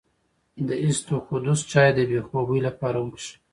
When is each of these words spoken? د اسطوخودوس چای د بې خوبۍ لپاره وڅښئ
د 0.67 0.69
اسطوخودوس 0.87 1.59
چای 1.71 1.89
د 1.97 1.99
بې 2.09 2.19
خوبۍ 2.27 2.59
لپاره 2.67 2.97
وڅښئ 3.01 3.33